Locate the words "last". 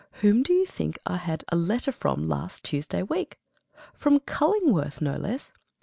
2.27-2.63